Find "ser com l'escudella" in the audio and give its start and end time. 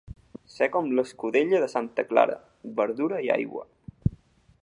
0.53-1.59